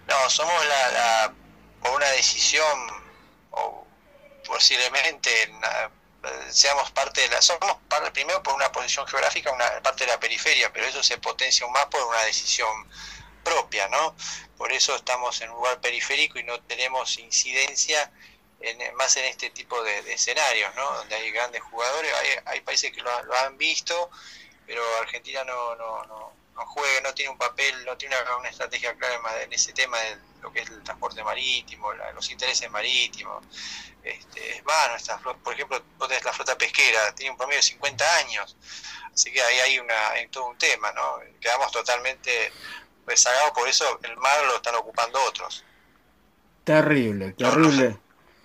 No, 0.07 0.30
somos 0.30 0.54
la, 0.66 1.35
por 1.83 1.95
una 1.95 2.09
decisión, 2.12 2.78
o 3.50 3.87
posiblemente 4.47 5.30
seamos 6.49 6.90
parte 6.92 7.21
de 7.21 7.28
la 7.28 7.42
somos 7.42 7.76
parte, 7.90 8.11
primero 8.12 8.42
por 8.42 8.54
una 8.54 8.73
posición 8.73 9.07
geográfica 9.07 9.52
una 9.52 9.83
parte 9.83 10.04
de 10.04 10.11
la 10.11 10.18
periferia 10.18 10.71
pero 10.73 10.87
eso 10.87 11.02
se 11.02 11.16
potencia 11.18 11.64
aún 11.64 11.73
más 11.73 11.87
por 11.87 12.02
una 12.02 12.23
decisión 12.25 12.68
propia 13.49 13.88
no 13.88 14.14
por 14.57 14.73
eso 14.73 14.95
estamos 14.97 15.40
en 15.40 15.50
un 15.50 15.57
lugar 15.57 15.81
periférico 15.81 16.38
y 16.38 16.45
no 16.45 16.61
tenemos 16.62 17.19
incidencia 17.19 18.11
en, 18.61 18.97
más 18.97 19.17
en 19.17 19.25
este 19.26 19.50
tipo 19.50 19.83
de, 19.83 19.99
escenarios 20.12 20.75
no 20.75 20.90
donde 20.99 21.14
hay 21.14 21.31
grandes 21.31 21.62
jugadores 21.62 22.12
hay, 22.14 22.28
hay 22.45 22.61
países 22.61 22.93
que 22.93 23.00
lo, 23.00 23.11
han 23.45 23.57
visto 23.57 24.11
pero 24.67 24.83
Argentina 25.00 25.45
no, 25.45 25.75
no, 25.76 26.05
no, 26.05 26.33
juega, 26.67 27.00
no 27.00 27.14
tiene 27.14 27.31
un 27.31 27.38
papel, 27.38 27.85
no 27.85 27.97
tiene 27.97 28.17
una, 28.38 28.49
estrategia 28.49 28.95
clara 28.97 29.43
en 29.43 29.52
ese 29.52 29.73
tema 29.73 29.99
de 29.99 30.19
lo 30.43 30.52
que 30.52 30.61
es 30.61 30.71
el 30.71 30.83
transporte 30.83 31.23
marítimo, 31.23 31.93
los 32.14 32.31
intereses 32.31 32.71
marítimos. 32.71 33.45
Este, 34.02 34.57
es 34.57 34.64
vano, 34.64 34.95
esta, 34.97 35.19
por 35.19 35.52
ejemplo, 35.55 35.83
la 36.00 36.33
flota 36.33 36.57
pesquera, 36.57 37.14
tiene 37.14 37.33
un 37.33 37.37
promedio 37.37 37.59
de 37.59 37.62
50 37.62 38.17
años, 38.17 38.57
así 39.12 39.33
que 39.33 39.43
ahí 39.43 39.59
hay, 39.61 39.78
una, 39.78 40.11
hay 40.11 40.28
todo 40.28 40.47
un 40.47 40.59
tema, 40.59 40.93
¿no? 40.93 41.21
Quedamos 41.40 41.73
totalmente 41.73 42.52
rezagados, 43.09 43.50
por 43.53 43.69
eso 43.69 43.99
el 44.03 44.17
mar 44.19 44.37
lo 44.47 44.57
están 44.57 44.75
ocupando 44.77 45.21
otros. 45.25 45.65
Terrible, 46.65 47.33
terrible 47.33 47.99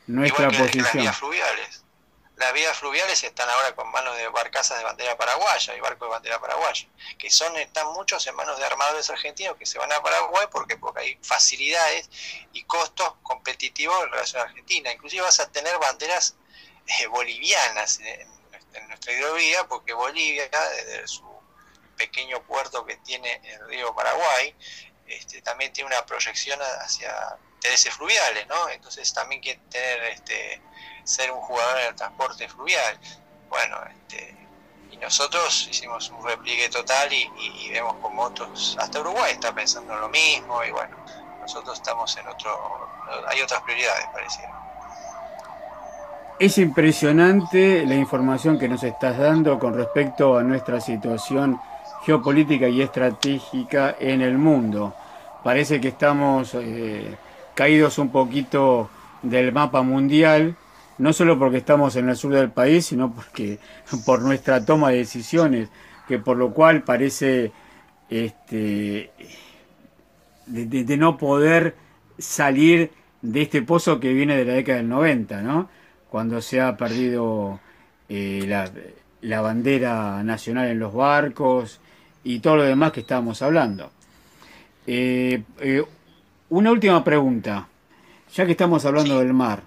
nuestra 0.08 0.50
posición. 0.50 1.06
las 1.06 1.18
fluviales 1.18 1.84
las 2.44 2.54
vías 2.54 2.78
fluviales 2.78 3.24
están 3.24 3.50
ahora 3.50 3.76
con 3.76 3.90
manos 3.92 4.18
de 4.18 4.28
barcazas 4.28 4.78
de 4.78 4.84
bandera 4.84 5.16
paraguaya 5.16 5.76
y 5.76 5.80
barcos 5.80 6.08
de 6.08 6.12
bandera 6.12 6.42
paraguaya, 6.42 6.88
que 7.18 7.30
son 7.30 7.56
están 7.58 7.88
muchos 7.94 8.26
en 8.28 8.36
manos 8.36 8.58
de 8.58 8.66
armadores 8.66 9.10
argentinos 9.10 9.56
que 9.56 9.66
se 9.66 9.78
van 9.78 9.92
a 9.92 10.02
Paraguay 10.02 10.48
porque, 10.52 10.76
porque 10.78 11.02
hay 11.02 11.20
facilidades 11.22 12.10
y 12.52 12.64
costos 12.64 13.14
competitivos 13.22 14.04
en 14.04 14.12
relación 14.12 14.42
a 14.42 14.46
Argentina. 14.46 14.92
Inclusive 14.92 15.22
vas 15.22 15.40
a 15.40 15.52
tener 15.52 15.78
banderas 15.78 16.36
eh, 16.88 17.08
bolivianas 17.08 18.00
en, 18.00 18.34
nuestra 18.88 19.14
hidrovía 19.14 19.68
porque 19.68 19.94
Bolivia, 19.94 20.50
desde 20.50 21.08
su 21.08 21.24
pequeño 22.04 22.42
puerto 22.44 22.86
que 22.86 22.98
tiene 22.98 23.40
en 23.44 23.46
el 23.46 23.68
río 23.68 23.96
Paraguay, 23.96 24.54
este, 25.08 25.42
también 25.42 25.72
tiene 25.72 25.88
una 25.88 26.06
proyección 26.06 26.60
hacia 26.82 27.38
intereses 27.56 27.94
fluviales, 27.94 28.48
¿no? 28.48 28.70
Entonces 28.70 29.14
también 29.14 29.42
quiere 29.42 29.60
tener 29.70 30.04
este 30.04 30.62
ser 31.04 31.32
un 31.32 31.42
jugador 31.42 31.80
en 31.82 31.88
el 31.88 31.96
transporte 31.96 32.48
fluvial. 32.48 33.00
Bueno, 33.50 33.78
este, 33.90 34.36
y 34.92 34.98
nosotros 34.98 35.68
hicimos 35.70 36.10
un 36.10 36.26
repliegue 36.26 36.70
total 36.70 37.12
y, 37.12 37.70
vemos 37.70 37.96
como 38.02 38.24
otros, 38.24 38.78
hasta 38.80 39.00
Uruguay 39.00 39.32
está 39.32 39.54
pensando 39.54 39.94
en 39.94 40.02
lo 40.02 40.10
mismo 40.10 40.64
y 40.64 40.72
bueno, 40.72 40.96
nosotros 41.40 41.78
estamos 41.78 42.16
en 42.18 42.28
otro, 42.28 42.90
hay 43.28 43.42
otras 43.42 43.62
prioridades 43.62 44.06
pareciera. 44.14 44.60
Es 46.40 46.58
impresionante 46.58 47.86
la 47.86 47.96
información 47.96 48.60
que 48.60 48.68
nos 48.68 48.84
estás 48.84 49.18
dando 49.18 49.60
con 49.60 49.74
respecto 49.76 50.38
a 50.38 50.44
nuestra 50.44 50.82
situación 50.82 51.60
geopolítica 52.06 52.68
y 52.68 52.82
estratégica 52.82 53.96
en 54.00 54.22
el 54.22 54.38
mundo. 54.38 54.94
Parece 55.44 55.82
que 55.82 55.90
estamos 55.90 56.54
eh, 56.56 57.16
caídos 57.56 57.98
un 57.98 58.10
poquito 58.10 58.90
del 59.22 59.52
mapa 59.52 59.82
mundial 59.82 60.56
no 60.98 61.14
solo 61.14 61.40
porque 61.40 61.58
estamos 61.58 61.96
en 61.96 62.10
el 62.10 62.16
sur 62.16 62.34
del 62.34 62.52
país, 62.52 62.86
sino 62.86 63.14
porque 63.14 63.60
por 64.06 64.22
nuestra 64.22 64.64
toma 64.66 64.92
de 64.92 64.98
decisiones, 64.98 65.70
que 66.08 66.20
por 66.20 66.38
lo 66.38 66.54
cual 66.54 66.84
parece 66.84 67.52
este, 68.10 69.12
de, 70.46 70.98
no 70.98 71.18
poder 71.18 71.76
salir 72.18 72.92
de 73.22 73.42
este 73.42 73.62
pozo 73.62 74.00
que 74.00 74.14
viene 74.14 74.36
de 74.38 74.46
la 74.46 74.54
década 74.54 74.78
del 74.78 74.90
90, 74.90 75.42
¿no? 75.42 75.70
cuando 76.10 76.42
se 76.42 76.62
ha 76.62 76.78
perdido 76.78 77.60
eh, 78.10 78.46
la, 79.22 79.42
bandera 79.42 80.22
nacional 80.24 80.68
en 80.68 80.80
los 80.80 80.94
barcos 80.94 81.80
y 82.24 82.40
todo 82.40 82.58
lo 82.58 82.64
demás 82.64 82.92
que 82.92 83.02
estábamos 83.02 83.42
hablando. 83.42 83.92
Eh, 84.86 85.44
eh, 85.60 85.84
una 86.50 86.72
última 86.72 87.04
pregunta, 87.04 87.68
ya 88.34 88.46
que 88.46 88.52
estamos 88.52 88.86
hablando 88.86 89.20
del 89.20 89.34
mar. 89.34 89.64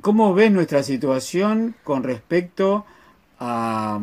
¿Cómo 0.00 0.34
ves 0.34 0.50
nuestra 0.52 0.82
situación 0.82 1.74
con 1.82 2.02
respecto 2.02 2.86
a, 3.40 3.98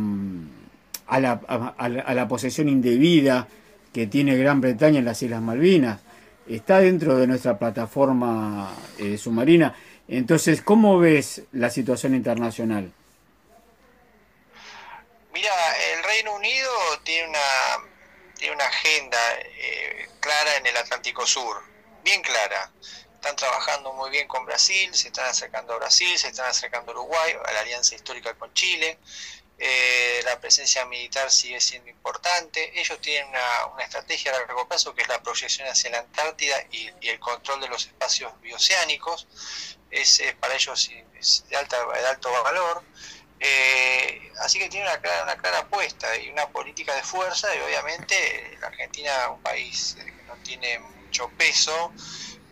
la, 1.20 2.28
posesión 2.28 2.70
indebida 2.70 3.48
que 3.94 4.08
tiene 4.08 4.36
Gran 4.36 4.62
Bretaña 4.62 5.00
en 5.00 5.06
las 5.06 5.22
Islas 5.22 5.42
Malvinas? 5.42 6.02
Está 6.48 6.80
dentro 6.80 7.18
de 7.18 7.28
nuestra 7.28 7.58
plataforma 7.58 8.72
eh, 8.98 9.18
submarina. 9.18 9.74
Entonces, 10.08 10.62
¿cómo 10.62 11.00
ves 11.00 11.44
la 11.54 11.70
situación 11.70 12.14
internacional? 12.14 12.92
Mira, 15.34 15.52
el 15.94 15.95
Reino 16.06 16.34
Unido 16.34 16.72
tiene 17.04 17.30
una, 17.30 17.90
tiene 18.38 18.56
una 18.56 18.66
agenda 18.66 19.20
eh, 19.40 20.10
clara 20.20 20.58
en 20.58 20.66
el 20.66 20.78
Atlántico 20.78 21.26
Sur, 21.26 21.64
bien 22.04 22.22
clara 22.22 22.72
están 23.26 23.36
trabajando 23.38 23.92
muy 23.94 24.12
bien 24.12 24.28
con 24.28 24.46
Brasil, 24.46 24.94
se 24.94 25.08
están 25.08 25.26
acercando 25.26 25.74
a 25.74 25.78
Brasil, 25.78 26.16
se 26.16 26.28
están 26.28 26.46
acercando 26.46 26.92
a 26.92 26.96
Uruguay, 26.96 27.34
a 27.44 27.54
la 27.54 27.62
alianza 27.62 27.96
histórica 27.96 28.36
con 28.36 28.54
Chile. 28.54 29.00
Eh, 29.58 30.22
la 30.26 30.40
presencia 30.40 30.86
militar 30.86 31.32
sigue 31.32 31.60
siendo 31.60 31.90
importante. 31.90 32.80
Ellos 32.80 33.02
tienen 33.02 33.28
una, 33.30 33.84
estrategia 33.84 34.32
a 34.32 34.38
largo 34.38 34.68
plazo 34.68 34.94
que 34.94 35.02
es 35.02 35.08
la 35.08 35.24
proyección 35.24 35.68
hacia 35.68 35.90
la 35.90 36.00
Antártida 36.00 36.68
y, 36.70 36.92
el 37.02 37.20
control 37.20 37.62
de 37.62 37.68
los 37.68 37.88
espacios 37.88 38.32
bioceánicos. 38.42 39.28
Es, 39.90 40.22
para 40.40 40.54
ellos 40.54 40.88
de, 41.50 41.58
alta, 41.58 41.84
de 41.84 42.06
alto 42.06 42.32
valor. 42.44 42.84
Eh, 43.40 44.32
así 44.40 44.60
que 44.60 44.70
tiene 44.70 44.88
una 44.88 45.00
clara, 45.00 45.24
una 45.24 45.38
clara 45.38 45.60
apuesta 45.60 46.16
y 46.18 46.30
una 46.30 46.48
política 46.48 46.96
de 46.96 47.04
fuerza 47.04 47.54
y 47.56 47.60
obviamente 47.60 48.58
la 48.62 48.68
Argentina, 48.68 49.30
un 49.30 49.42
país 49.42 49.98
que 50.00 50.12
no 50.28 50.36
tiene 50.44 50.80
mucho 50.80 51.30
peso, 51.38 51.94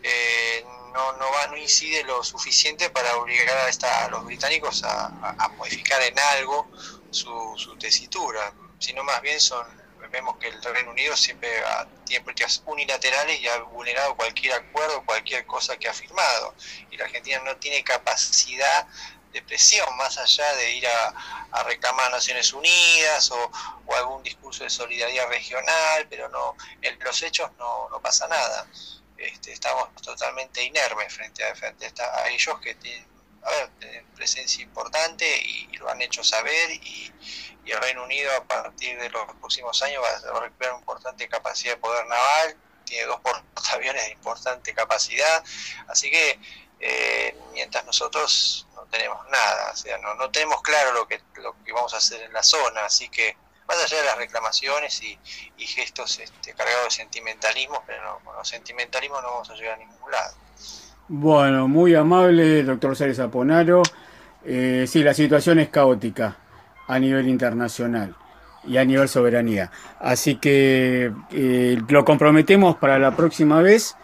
eh, 0.02 0.66
no, 0.94 1.13
no, 1.13 1.32
va, 1.32 1.48
no 1.48 1.58
incide 1.58 2.04
lo 2.04 2.24
suficiente 2.24 2.90
para 2.90 3.16
obligar 3.18 3.58
a, 3.58 3.70
esta, 3.70 4.10
los 4.10 4.25
británicos 4.25 4.84
a, 4.84 5.50
modificar 5.58 6.02
en 6.02 6.18
algo 6.20 6.70
su, 7.10 7.54
su, 7.58 7.75
tesitura, 7.78 8.54
sino 8.80 9.04
más 9.04 9.22
bien 9.22 9.40
son 9.40 9.66
vemos 10.13 10.38
que 10.38 10.48
el 10.48 10.63
Reino 10.63 10.92
Unido 10.92 11.18
siempre 11.18 11.50
tiene 12.06 12.24
políticas 12.24 12.62
unilaterales 12.68 13.42
y 13.42 13.48
ha 13.48 13.58
vulnerado 13.63 14.16
cualquier 14.16 14.54
acuerdo, 14.54 15.04
cualquier 15.06 15.46
cosa 15.46 15.75
que 15.78 15.90
ha 15.90 15.94
firmado. 15.94 16.54
Y 16.92 16.98
la 16.98 17.06
Argentina 17.06 17.42
no 17.44 17.58
tiene 17.58 17.84
capacidad 17.84 18.88
de 19.34 19.42
presión 19.42 19.98
más 19.98 20.18
allá 20.18 20.54
de 20.56 20.72
ir 20.75 20.88
a, 20.88 21.63
reclamar 21.63 22.08
a 22.08 22.10
Naciones 22.12 22.54
Unidas 22.54 23.32
o, 23.32 23.52
algún 23.96 24.24
discurso 24.24 24.63
de 24.63 24.70
solidaridad 24.70 25.28
regional, 25.28 26.08
pero 26.10 26.30
no 26.30 26.56
en 26.82 26.98
los 27.00 27.22
hechos 27.22 27.52
no, 27.58 27.90
no 27.90 28.02
pasa 28.02 28.28
nada. 28.28 28.68
Este, 29.18 29.54
estamos 29.54 29.90
totalmente 30.02 30.63
inermes 30.63 31.13
frente 31.13 31.44
a, 31.44 31.56
frente 31.56 31.92
a, 32.02 32.28
ellos 32.30 32.60
que 32.60 32.75
tienen, 32.75 33.08
presencia 34.16 34.63
importante 34.63 35.25
y, 35.25 35.68
lo 35.78 35.90
han 35.90 36.02
hecho 36.02 36.24
saber 36.24 36.72
y, 36.72 37.12
el 37.66 37.80
Reino 37.82 38.04
Unido 38.04 38.30
a 38.36 38.44
partir 38.44 39.00
de 39.00 39.10
los 39.10 39.25
próximos 39.40 39.82
años 39.84 40.04
va 40.04 40.38
a 40.38 40.42
recuperar 40.42 40.74
una 40.74 40.82
importante 40.82 41.30
capacidad 41.30 41.74
de 41.74 41.78
poder 41.78 42.06
naval, 42.08 42.58
tiene 42.84 43.06
dos 43.06 43.22
portaaviones 43.22 44.04
de 44.04 44.12
importante 44.12 44.74
capacidad, 44.74 45.44
así 45.88 46.12
que 46.12 46.40
eh, 46.82 47.38
mientras 47.54 47.86
nosotros 47.86 48.68
no 48.73 48.73
tenemos 48.94 49.26
nada, 49.30 49.72
o 49.74 49.76
sea, 49.76 49.98
no, 49.98 50.14
no 50.14 50.30
tenemos 50.30 50.62
claro 50.62 50.94
lo 50.94 51.08
que, 51.08 51.20
lo 51.42 51.56
que 51.66 51.74
vamos 51.74 51.94
a 51.96 51.98
hacer 51.98 52.22
en 52.22 52.32
la 52.32 52.44
zona, 52.44 52.86
así 52.86 53.10
que 53.10 53.36
más 53.68 53.84
allá 53.84 53.98
de 53.98 54.06
las 54.06 54.18
reclamaciones 54.18 55.02
y, 55.02 55.18
gestos 55.58 56.20
este, 56.20 56.54
cargados 56.54 56.86
de 56.86 56.92
sentimentalismo, 56.92 57.82
pero 57.88 58.04
no, 58.04 58.20
con 58.24 58.36
los 58.36 58.48
sentimentalismos 58.48 59.24
no 59.24 59.32
vamos 59.32 59.50
a 59.50 59.56
llegar 59.56 59.74
a 59.74 59.78
ningún 59.78 60.12
lado. 60.12 60.36
Bueno, 61.08 61.68
muy 61.68 61.96
amable, 61.96 62.64
doctor 62.64 62.96
César 62.96 63.26
Aponaro. 63.26 63.82
Eh, 64.46 64.86
sí, 64.88 65.04
la 65.04 65.14
situación 65.14 65.60
es 65.60 65.70
caótica 65.70 66.38
a 66.88 67.00
nivel 67.00 67.28
internacional 67.28 68.16
y 68.66 68.78
a 68.78 68.86
nivel 68.86 69.10
soberanía. 69.10 69.72
Así 70.00 70.36
que 70.36 71.12
eh, 71.32 71.82
lo 71.88 72.06
comprometemos 72.06 72.76
para 72.76 73.00
la 73.00 73.16
próxima 73.16 73.62
vez 73.62 73.96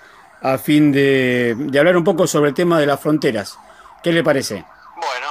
a 0.41 0.58
fin 0.58 0.91
de, 0.91 1.55
hablar 1.77 1.98
un 1.98 2.03
poco 2.03 2.25
sobre 2.25 2.50
el 2.50 2.55
tema 2.55 2.79
de 2.79 2.86
las 2.86 3.00
fronteras. 3.00 3.58
¿Qué 4.01 4.12
le 4.13 4.24
parece? 4.24 4.65
Bueno, 4.99 5.27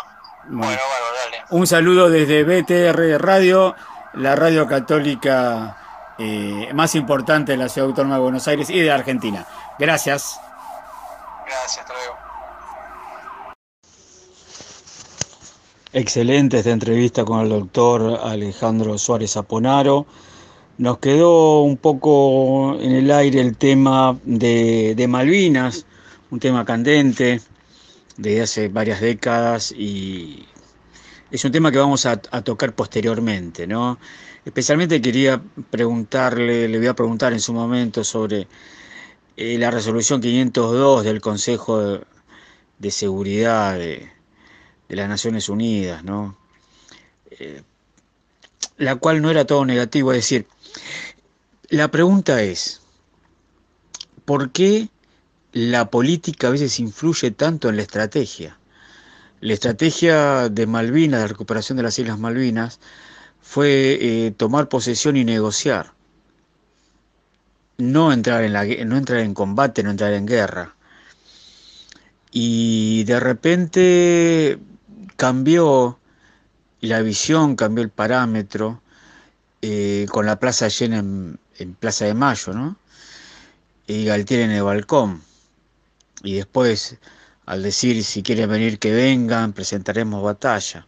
bueno, 0.48 0.66
bueno, 0.66 1.06
dale. 1.24 1.44
Un 1.50 1.66
saludo 1.66 2.08
desde 2.08 2.44
BTR 2.44 3.22
Radio 3.22 3.74
la 4.14 4.34
radio 4.34 4.66
católica 4.66 5.76
eh, 6.18 6.70
más 6.74 6.94
importante 6.94 7.52
de 7.52 7.58
la 7.58 7.68
ciudad 7.68 7.88
autónoma 7.88 8.16
de 8.16 8.22
Buenos 8.22 8.48
Aires 8.48 8.70
y 8.70 8.80
de 8.80 8.90
Argentina. 8.90 9.46
Gracias. 9.78 10.40
Gracias, 11.46 11.78
hasta 11.78 11.92
luego. 11.92 12.16
Excelente 15.92 16.58
esta 16.58 16.70
entrevista 16.70 17.24
con 17.24 17.40
el 17.40 17.48
doctor 17.48 18.20
Alejandro 18.22 18.98
Suárez 18.98 19.36
Aponaro. 19.36 20.06
Nos 20.76 20.98
quedó 20.98 21.62
un 21.62 21.76
poco 21.76 22.76
en 22.78 22.92
el 22.92 23.10
aire 23.10 23.40
el 23.40 23.56
tema 23.56 24.16
de, 24.22 25.06
Malvinas, 25.08 25.86
un 26.30 26.38
tema 26.38 26.64
candente 26.64 27.40
desde 28.18 28.42
hace 28.42 28.68
varias 28.68 29.00
décadas 29.00 29.72
y 29.72 30.46
es 31.30 31.44
un 31.44 31.52
tema 31.52 31.70
que 31.70 31.78
vamos 31.78 32.04
a, 32.04 32.16
tocar 32.16 32.74
posteriormente, 32.74 33.66
¿no? 33.66 33.98
Especialmente 34.44 35.00
quería 35.00 35.42
preguntarle, 35.70 36.68
le 36.68 36.78
voy 36.78 36.86
a 36.88 36.94
preguntar 36.94 37.32
en 37.32 37.40
su 37.40 37.52
momento 37.52 38.02
sobre 38.02 38.48
eh, 39.36 39.56
la 39.58 39.70
resolución 39.70 40.20
502 40.20 41.04
del 41.04 41.20
Consejo 41.20 42.00
de, 42.78 42.90
Seguridad 42.90 43.78
de, 43.78 44.10
las 44.88 45.08
Naciones 45.08 45.48
Unidas, 45.48 46.02
¿no? 46.02 46.36
Eh, 47.30 47.62
la 48.78 48.96
cual 48.96 49.22
no 49.22 49.30
era 49.30 49.44
todo 49.44 49.64
negativo, 49.64 50.12
es 50.12 50.18
decir, 50.18 50.46
la 51.68 51.88
pregunta 51.88 52.42
es, 52.42 52.80
¿por 54.24 54.50
qué 54.50 54.88
la 55.52 55.90
política 55.90 56.48
a 56.48 56.50
veces 56.50 56.78
influye 56.80 57.30
tanto 57.30 57.68
en 57.68 57.76
la 57.76 57.82
estrategia? 57.82 58.58
La 59.40 59.54
estrategia 59.54 60.48
de 60.48 60.66
Malvinas, 60.66 61.22
de 61.22 61.28
recuperación 61.28 61.76
de 61.76 61.84
las 61.84 61.98
Islas 61.98 62.18
Malvinas, 62.18 62.80
fue 63.40 63.98
eh, 64.00 64.30
tomar 64.36 64.68
posesión 64.68 65.16
y 65.16 65.24
negociar. 65.24 65.92
No 67.78 68.12
entrar, 68.12 68.42
en 68.42 68.52
la, 68.52 68.64
no 68.64 68.96
entrar 68.96 69.20
en 69.20 69.34
combate, 69.34 69.82
no 69.82 69.90
entrar 69.90 70.12
en 70.12 70.26
guerra. 70.26 70.74
Y 72.32 73.04
de 73.04 73.20
repente 73.20 74.58
cambió 75.16 75.98
la 76.80 77.00
visión, 77.02 77.56
cambió 77.56 77.82
el 77.84 77.90
parámetro, 77.90 78.82
eh, 79.62 80.06
con 80.10 80.26
la 80.26 80.38
plaza 80.38 80.68
llena 80.68 80.98
en, 80.98 81.38
Plaza 81.80 82.04
de 82.04 82.14
Mayo, 82.14 82.52
¿no? 82.52 82.76
Y 83.86 84.04
Galtier 84.04 84.40
en 84.42 84.52
el 84.52 84.62
balcón. 84.62 85.22
Y 86.22 86.34
después, 86.34 86.96
al 87.46 87.62
decir 87.62 88.02
si 88.04 88.22
quieren 88.22 88.50
venir 88.50 88.78
que 88.78 88.92
vengan, 88.92 89.52
presentaremos 89.52 90.22
batalla. 90.22 90.86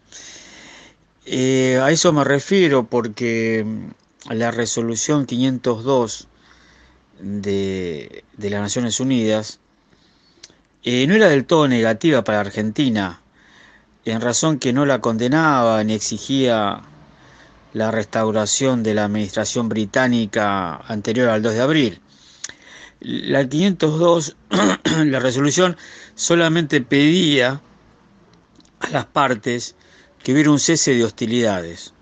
Eh, 1.26 1.78
a 1.82 1.90
eso 1.90 2.12
me 2.12 2.24
refiero 2.24 2.86
porque 2.86 3.64
mm, 3.64 4.34
la 4.34 4.50
resolución 4.50 5.26
502 5.26 6.28
de, 7.20 8.24
las 8.38 8.60
Naciones 8.60 9.00
Unidas 9.00 9.60
eh, 10.82 11.06
no 11.06 11.14
era 11.14 11.28
del 11.28 11.44
todo 11.44 11.68
negativa 11.68 12.24
para 12.24 12.40
Argentina, 12.40 13.20
en 14.04 14.20
razón 14.20 14.58
que 14.58 14.72
no 14.72 14.86
la 14.86 15.00
condenaba 15.00 15.84
ni 15.84 15.92
exigía 15.92 16.82
la 17.74 17.90
restauración 17.90 18.82
de 18.82 18.94
la 18.94 19.04
administración 19.04 19.68
británica 19.68 20.76
anterior 20.76 21.28
al 21.28 21.42
2 21.42 21.54
de 21.54 21.60
abril. 21.60 22.00
La 23.00 23.48
502, 23.48 24.36
la 25.06 25.20
resolución, 25.20 25.76
solamente 26.14 26.80
pedía 26.80 27.60
a 28.80 28.90
las 28.90 29.06
partes 29.06 29.74
que 30.22 30.32
hubiera 30.32 30.50
un 30.50 30.60
cese 30.60 30.94
de 30.94 31.04
hostilidades, 31.04 31.94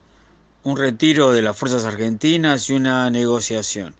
un 0.64 0.76
retiro 0.76 1.32
de 1.32 1.42
las 1.42 1.56
fuerzas 1.56 1.84
argentinas 1.84 2.68
y 2.68 2.74
una 2.74 3.08
negociación. 3.10 3.94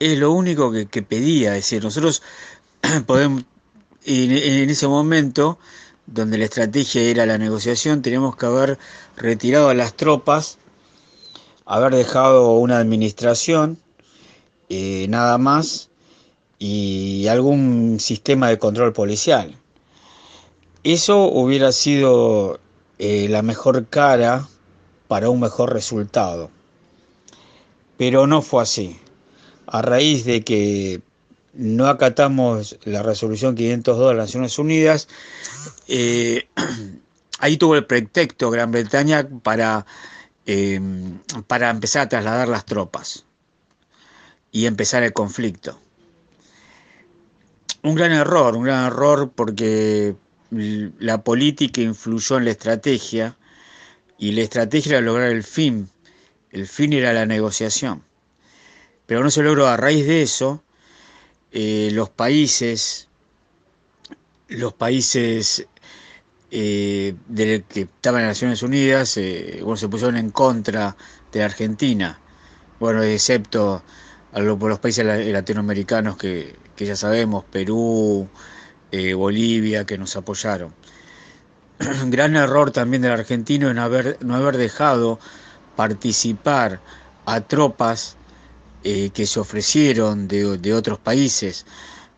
Es 0.00 0.18
lo 0.18 0.32
único 0.32 0.72
que, 0.72 1.02
pedía, 1.02 1.50
es 1.50 1.64
decir, 1.64 1.84
nosotros 1.84 2.22
podemos, 3.06 3.44
en 4.04 4.68
ese 4.68 4.88
momento, 4.88 5.58
donde 6.06 6.38
la 6.38 6.46
estrategia 6.46 7.02
era 7.02 7.24
la 7.24 7.38
negociación, 7.38 8.02
teníamos 8.02 8.36
que 8.36 8.46
haber 8.46 8.78
retirado 9.16 9.68
a 9.68 9.74
las 9.74 9.94
tropas 9.94 10.58
haber 11.66 11.94
dejado 11.94 12.52
una 12.56 12.78
administración, 12.78 13.78
eh, 14.68 15.06
nada 15.08 15.38
más, 15.38 15.88
y 16.62 17.26
algún 17.28 17.98
sistema 17.98 18.48
de 18.48 18.58
control 18.58 18.92
policial. 18.92 19.56
Eso 20.84 21.24
hubiera 21.24 21.72
sido 21.72 22.60
eh, 22.98 23.26
la 23.28 23.42
mejor 23.42 23.86
cara 23.88 24.48
para 25.08 25.28
un 25.28 25.40
mejor 25.40 25.72
resultado. 25.72 26.50
Pero 27.96 28.26
no 28.26 28.42
fue 28.42 28.62
así. 28.62 28.98
A 29.66 29.82
raíz 29.82 30.24
de 30.24 30.42
que 30.42 31.00
no 31.52 31.88
acatamos 31.88 32.78
la 32.84 33.02
resolución 33.02 33.54
502 33.54 34.10
de 34.10 34.14
las 34.14 34.26
Naciones 34.28 34.58
Unidas, 34.58 35.08
eh, 35.88 36.46
ahí 37.40 37.56
tuvo 37.56 37.74
el 37.74 37.86
pretexto 37.86 38.50
Gran 38.50 38.70
Bretaña 38.70 39.28
para 39.42 39.84
Em, 40.44 41.20
para 41.46 41.70
empezar 41.70 42.02
a 42.02 42.08
trasladar 42.08 42.48
las 42.48 42.64
tropas 42.64 43.24
y 44.50 44.66
empezar 44.66 45.04
el 45.04 45.12
conflicto. 45.12 45.78
Un 47.82 47.94
gran 47.94 48.12
error, 48.12 48.56
un 48.56 48.64
gran 48.64 48.86
error 48.86 49.32
porque 49.34 50.14
la 50.50 51.24
política 51.24 51.80
influyó 51.80 52.38
en 52.38 52.44
la 52.44 52.52
estrategia 52.52 53.36
y 54.18 54.32
la 54.32 54.42
estrategia 54.42 54.92
era 54.92 55.00
lograr 55.00 55.30
el 55.30 55.42
fin. 55.42 55.90
El 56.50 56.68
fin 56.68 56.92
era 56.92 57.12
la 57.12 57.26
negociación. 57.26 58.04
Pero 59.06 59.24
no 59.24 59.30
se 59.30 59.42
logró. 59.42 59.66
A 59.66 59.76
raíz 59.76 60.06
de 60.06 60.22
eso, 60.22 60.62
eh, 61.50 61.90
los 61.92 62.08
países, 62.10 63.08
los 64.48 64.74
países 64.74 65.66
eh, 66.50 67.14
del 67.26 67.64
que 67.64 67.80
estaban 67.82 68.20
en 68.20 68.28
Naciones 68.28 68.62
Unidas, 68.62 69.16
eh, 69.16 69.64
se 69.76 69.88
pusieron 69.88 70.16
en 70.18 70.30
contra 70.30 70.96
de 71.32 71.40
la 71.40 71.46
Argentina, 71.46 72.20
bueno, 72.78 73.02
excepto 73.02 73.82
a 74.32 74.40
los, 74.40 74.78
países 74.78 75.04
latinoamericanos 75.04 76.16
que, 76.16 76.54
ya 76.76 76.96
sabemos, 76.96 77.44
Perú, 77.44 78.28
eh, 78.90 79.14
Bolivia, 79.14 79.84
que 79.84 79.98
nos 79.98 80.16
apoyaron. 80.16 80.74
Gran 82.06 82.36
error 82.36 82.70
también 82.70 83.02
del 83.02 83.12
argentino 83.12 83.70
en 83.70 83.78
haber, 83.78 84.18
no 84.20 84.36
haber 84.36 84.56
dejado 84.56 85.18
participar 85.76 86.80
a 87.26 87.40
tropas 87.40 88.16
que 88.82 89.26
se 89.26 89.38
ofrecieron 89.38 90.26
de, 90.26 90.58
de 90.58 90.74
otros 90.74 90.98
países, 90.98 91.66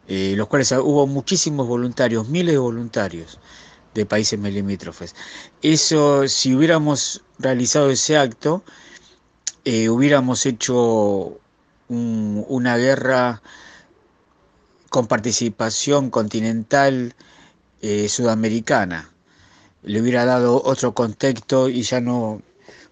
los 0.08 0.48
cuales 0.48 0.72
hubo 0.72 1.06
muchísimos 1.06 1.68
voluntarios, 1.68 2.26
miles 2.30 2.54
de 2.54 2.58
voluntarios 2.58 3.38
de 3.94 4.04
países 4.06 4.38
limítrofes. 4.38 5.14
Eso, 5.62 6.28
si 6.28 6.54
hubiéramos 6.54 7.22
realizado 7.38 7.90
ese 7.90 8.18
acto, 8.18 8.62
eh, 9.64 9.88
hubiéramos 9.88 10.44
hecho 10.46 11.38
una 11.88 12.76
guerra 12.76 13.42
con 14.94 15.09
participación 15.09 16.09
continental 16.09 17.16
eh, 17.83 18.09
sudamericana. 18.09 19.11
Le 19.83 20.00
hubiera 20.00 20.24
dado 20.24 20.62
otro 20.64 20.94
contexto 20.94 21.68
y 21.68 21.83
ya 21.83 22.00
no 22.00 22.40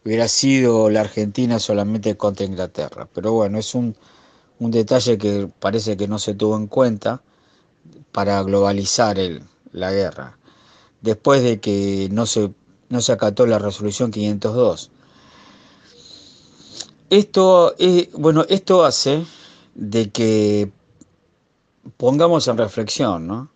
hubiera 0.05 0.27
sido 0.27 0.91
la 0.91 1.03
Argentina 1.03 1.61
solamente 1.61 2.17
contra 2.17 2.45
Inglaterra. 2.45 3.07
Pero 3.15 3.35
bueno, 3.35 3.57
es 3.61 3.77
un, 3.77 3.95
un 4.59 4.73
detalle 4.73 5.17
que 5.17 5.49
parece 5.61 5.97
que 5.97 6.09
no 6.09 6.19
se 6.19 6.35
tuvo 6.35 6.57
en 6.57 6.67
cuenta 6.67 7.23
para 8.11 8.43
globalizar 8.43 9.17
la 9.71 9.93
guerra 9.93 10.37
después 11.03 11.45
de 11.45 11.61
que 11.61 12.09
no 12.11 12.27
se, 12.27 12.51
no 12.89 13.01
se 13.01 13.13
acató 13.13 13.47
la 13.47 13.61
resolución 13.61 14.11
502. 14.11 14.91
Esto, 17.11 17.77
bueno, 18.15 18.45
esto 18.49 18.85
hace 18.85 19.25
de 19.77 20.11
que 20.11 20.73
pongamos 21.97 22.49
en 22.49 22.59
reflexión, 22.59 23.27
¿no? 23.27 23.51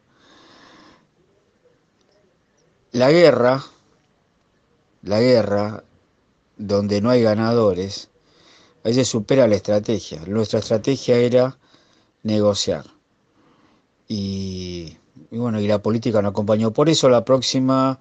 La 2.93 3.11
guerra, 3.11 3.65
la 5.03 5.21
guerra, 5.21 5.85
donde 6.57 7.01
no 7.01 7.11
hay 7.11 7.23
ganadores, 7.23 8.09
a 8.83 8.89
veces 8.89 9.09
supera 9.09 9.47
la 9.47 9.57
estrategia. 9.57 10.23
Nuestra 10.27 10.61
estrategia 10.61 11.17
era 11.17 11.59
negociar. 12.23 12.85
Y 14.09 14.97
bueno, 15.31 15.61
y 15.61 15.67
la 15.67 15.83
política 15.83 16.23
nos 16.23 16.31
acompañó. 16.31 16.73
Por 16.73 16.89
eso 16.89 17.09
la 17.09 17.25
próxima 17.25 17.99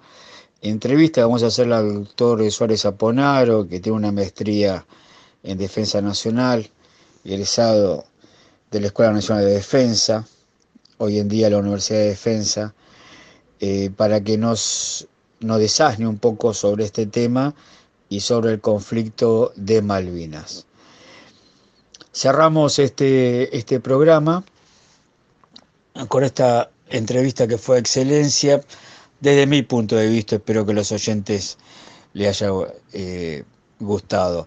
entrevista 0.62 1.22
vamos 1.22 1.42
a 1.42 1.48
hacer 1.48 1.72
al 1.72 2.04
doctor 2.04 2.50
Suárez 2.50 2.86
Aponaro, 2.86 3.68
que 3.68 3.80
tiene 3.80 3.98
una 3.98 4.12
maestría 4.12 4.86
en 5.42 5.58
Defensa 5.58 6.00
Nacional, 6.00 6.70
egresado 7.24 8.04
de 8.76 8.82
la 8.82 8.86
Escuela 8.88 9.12
Nacional 9.12 9.42
de 9.42 9.52
Defensa, 9.52 10.26
hoy 10.98 11.18
en 11.18 11.28
día 11.28 11.48
la 11.48 11.56
Universidad 11.56 12.00
de 12.00 12.08
Defensa, 12.08 12.74
eh, 13.58 13.88
para 13.96 14.20
que 14.20 14.36
nos, 14.36 15.08
nos 15.40 15.58
desasne 15.58 16.06
un 16.06 16.18
poco 16.18 16.52
sobre 16.52 16.84
este 16.84 17.06
tema 17.06 17.54
y 18.10 18.20
sobre 18.20 18.52
el 18.52 18.60
conflicto 18.60 19.54
de 19.56 19.80
Malvinas. 19.80 20.66
Cerramos 22.12 22.78
este, 22.78 23.56
este 23.56 23.80
programa 23.80 24.44
con 26.08 26.22
esta 26.22 26.70
entrevista 26.90 27.46
que 27.46 27.56
fue 27.56 27.78
excelencia 27.78 28.60
desde 29.20 29.46
mi 29.46 29.62
punto 29.62 29.96
de 29.96 30.08
vista. 30.08 30.36
Espero 30.36 30.66
que 30.66 30.74
los 30.74 30.92
oyentes 30.92 31.56
le 32.12 32.28
haya 32.28 32.50
eh, 32.92 33.42
gustado. 33.80 34.46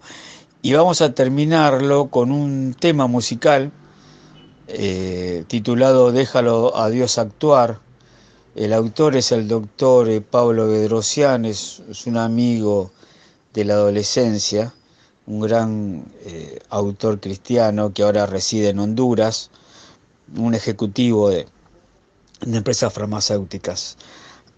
Y 0.62 0.72
vamos 0.74 1.00
a 1.00 1.12
terminarlo 1.14 2.10
con 2.10 2.30
un 2.30 2.74
tema 2.78 3.08
musical 3.08 3.72
eh, 4.72 5.44
titulado 5.48 6.12
Déjalo 6.12 6.76
a 6.76 6.90
Dios 6.90 7.18
actuar. 7.18 7.80
El 8.54 8.72
autor 8.72 9.16
es 9.16 9.32
el 9.32 9.48
doctor 9.48 10.08
eh, 10.08 10.20
Pablo 10.20 10.66
Bedrosian, 10.68 11.44
es, 11.44 11.82
un 12.06 12.16
amigo 12.16 12.90
de 13.52 13.64
la 13.64 13.74
adolescencia, 13.74 14.72
un 15.26 15.40
gran 15.40 16.04
autor 16.68 17.20
cristiano 17.20 17.92
que 17.92 18.02
ahora 18.02 18.26
reside 18.26 18.70
en 18.70 18.78
Honduras, 18.78 19.50
un 20.36 20.54
ejecutivo 20.54 21.30
de, 21.30 21.46
de 22.40 22.56
empresas 22.56 22.92
farmacéuticas 22.92 23.96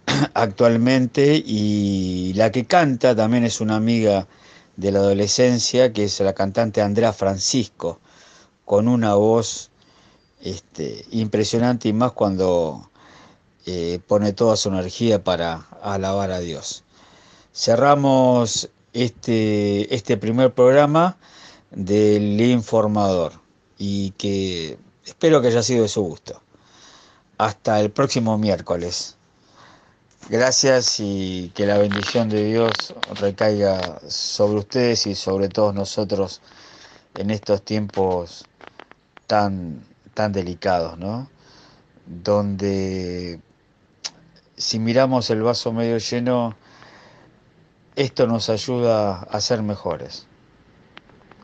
actualmente 0.35 1.43
y 1.45 2.33
la 2.35 2.51
que 2.51 2.65
canta 2.65 3.15
también 3.15 3.45
es 3.45 3.61
una 3.61 3.77
amiga 3.77 4.27
de 4.77 4.93
la 4.93 5.01
adolescencia 5.01 5.93
que 5.93 6.05
es 6.05 6.21
la 6.21 6.33
cantante 6.33 6.81
Andrea 6.81 7.13
Francisco, 7.13 8.01
con 8.65 8.89
una 8.89 9.15
voz 9.15 9.71
este, 10.43 11.05
impresionante 11.11 11.89
y 11.89 11.93
más 11.93 12.13
cuando 12.13 12.91
eh, 13.67 14.01
pone 14.07 14.33
toda 14.33 14.57
su 14.57 14.69
energía 14.69 15.23
para 15.23 15.69
alabar 15.83 16.31
a 16.31 16.41
Dios. 16.41 16.85
Cerramos 17.55 18.69
este, 18.93 19.95
este 19.95 20.17
primer 20.17 20.53
programa 20.53 21.17
del 21.71 22.41
informador 22.41 23.33
y 23.79 24.11
que 24.13 24.79
espero 25.07 25.41
que 25.41 25.49
haya 25.49 25.63
sido 25.63 25.83
de 25.83 25.89
su 25.89 26.03
gusto. 26.03 26.41
Hasta 27.39 27.81
el 27.81 27.91
próximo 27.91 28.37
miércoles. 28.39 29.17
Gracias 30.29 31.01
y 31.01 31.51
que 31.55 31.67
la 31.67 31.79
bendición 31.79 32.29
de 32.29 32.45
Dios 32.45 32.73
recaiga 33.15 34.01
sobre 34.09 34.61
ustedes 34.61 35.07
y 35.07 35.15
sobre 35.15 35.49
todos 35.49 35.75
nosotros 35.75 36.41
en 37.15 37.31
estos 37.31 37.63
tiempos 37.63 38.45
tan, 39.27 39.85
tan 40.15 40.33
delicados, 40.33 40.99
¿no? 40.99 41.33
Donde 42.05 43.43
si 44.57 44.79
miramos 44.79 45.29
el 45.31 45.43
vaso 45.43 45.73
medio 45.73 45.99
lleno, 45.99 46.59
esto 47.95 48.27
nos 48.27 48.51
ayuda 48.51 49.23
a 49.23 49.41
ser 49.41 49.63
mejores, 49.63 50.29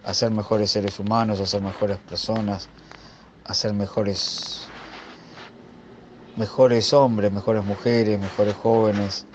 a 0.03 0.13
ser 0.13 0.33
mejores 0.33 0.73
seres 0.73 0.99
humanos, 0.99 1.39
a 1.41 1.47
ser 1.47 1.63
mejores 1.63 2.01
personas, 2.01 2.73
a 3.45 3.55
ser 3.55 3.75
mejores 3.75 4.75
mejores 6.35 6.93
hombres, 6.95 7.31
mejores 7.33 7.65
mujeres, 7.65 8.19
mejores 8.21 8.55
jóvenes 8.57 9.29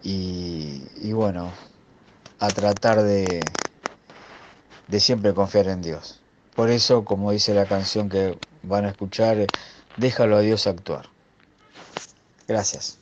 y, 0.00 0.90
y 0.96 1.12
bueno, 1.14 1.54
a 2.38 2.52
tratar 2.54 3.02
de, 3.04 3.58
de 4.88 4.98
siempre 4.98 5.32
confiar 5.32 5.68
en 5.68 5.80
Dios. 5.80 6.25
Por 6.56 6.70
eso, 6.70 7.04
como 7.04 7.32
dice 7.32 7.54
la 7.54 7.66
canción 7.66 8.08
que 8.08 8.38
van 8.62 8.86
a 8.86 8.88
escuchar, 8.88 9.46
déjalo 9.98 10.36
a 10.36 10.40
Dios 10.40 10.66
actuar. 10.66 11.06
Gracias. 12.48 12.98